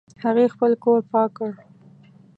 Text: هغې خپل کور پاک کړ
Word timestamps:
هغې 0.23 0.45
خپل 0.53 0.71
کور 0.83 0.99
پاک 1.11 1.29
کړ 1.37 1.49